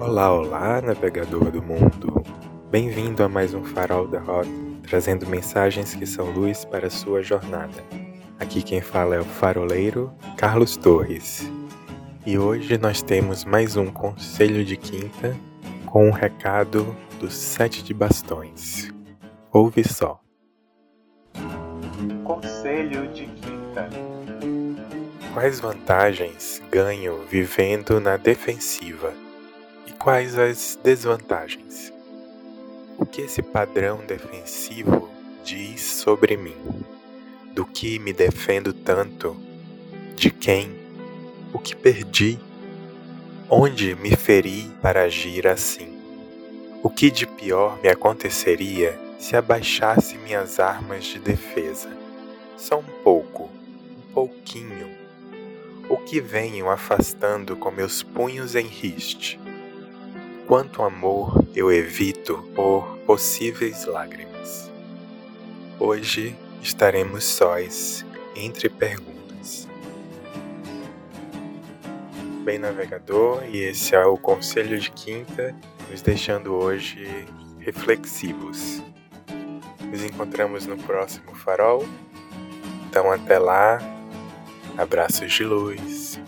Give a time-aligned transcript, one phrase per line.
[0.00, 2.22] Olá, olá, navegador do mundo!
[2.70, 4.48] Bem-vindo a mais um Farol da Rota,
[4.88, 7.82] trazendo mensagens que são luz para a sua jornada.
[8.38, 11.50] Aqui quem fala é o faroleiro Carlos Torres.
[12.24, 15.36] E hoje nós temos mais um conselho de quinta
[15.84, 18.94] com um recado dos sete de bastões.
[19.52, 20.20] Ouve só.
[22.22, 23.88] Conselho de quinta.
[25.34, 29.12] Quais vantagens ganho vivendo na defensiva?
[29.92, 31.92] Quais as desvantagens?
[32.98, 35.08] O que esse padrão defensivo
[35.44, 36.56] diz sobre mim?
[37.54, 39.36] Do que me defendo tanto?
[40.16, 40.76] De quem?
[41.52, 42.38] O que perdi?
[43.48, 45.96] Onde me feri para agir assim?
[46.82, 51.88] O que de pior me aconteceria se abaixasse minhas armas de defesa?
[52.56, 54.88] Só um pouco, um pouquinho.
[55.88, 59.40] O que venho afastando com meus punhos em riste?
[60.48, 64.72] Quanto amor eu evito por possíveis lágrimas.
[65.78, 68.02] Hoje estaremos sós
[68.34, 69.68] entre perguntas.
[72.46, 75.54] Bem, navegador, e esse é o conselho de quinta,
[75.90, 77.06] nos deixando hoje
[77.58, 78.82] reflexivos.
[79.82, 81.84] Nos encontramos no próximo farol.
[82.88, 83.78] Então, até lá,
[84.78, 86.18] abraços de luz.